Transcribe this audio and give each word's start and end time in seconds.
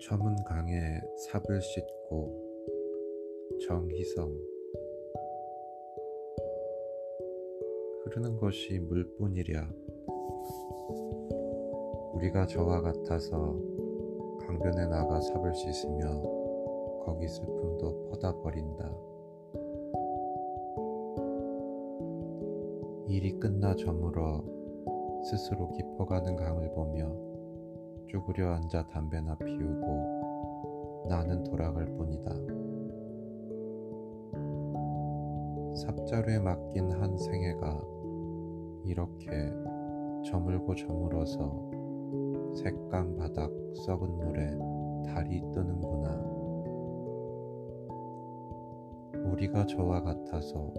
저문 0.00 0.36
강에 0.44 1.00
삽을 1.16 1.60
씻고 1.60 2.44
정희성 3.66 4.34
흐르는 8.04 8.36
것이 8.36 8.78
물뿐이랴 8.80 9.68
우리가 12.14 12.46
저와 12.46 12.80
같아서 12.80 13.58
강변에 14.40 14.86
나가 14.86 15.20
삽을 15.20 15.54
씻으며 15.54 16.22
거기 17.04 17.26
슬픔도 17.28 18.10
퍼다 18.10 18.40
버린다. 18.40 18.94
일이 23.08 23.38
끝나 23.38 23.74
저물어 23.74 24.44
스스로 25.24 25.70
깊어가는 25.72 26.36
강을 26.36 26.72
보며 26.72 27.33
쭈그려 28.14 28.54
앉아 28.54 28.86
담배나 28.86 29.34
피우고 29.34 31.06
나는 31.08 31.42
돌아갈 31.42 31.84
뿐이다. 31.84 32.30
삽자루에 35.74 36.38
맡긴 36.38 36.92
한 36.92 37.18
생애가 37.18 37.82
이렇게 38.84 39.28
저물고 40.26 40.76
저물어서 40.76 41.70
색강 42.54 43.16
바닥 43.16 43.50
썩은 43.84 44.08
물에 44.18 44.58
달이 45.12 45.42
뜨는구나. 45.52 46.14
우리가 49.32 49.66
저와 49.66 50.02
같아서 50.02 50.72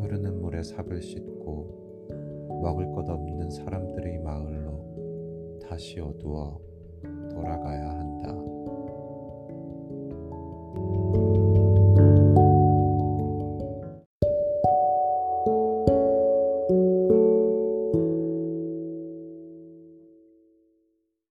흐르는 0.00 0.42
물에 0.42 0.64
삽을 0.64 1.00
씻고 1.00 2.58
먹을 2.60 2.90
것 2.90 3.08
없는 3.08 3.50
사람들의 3.50 4.18
마을로 4.18 4.67
다시 5.68 6.00
어두워 6.00 6.67